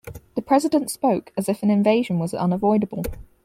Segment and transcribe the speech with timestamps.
[0.33, 3.03] The president spoke as if an invasion was unavoidable.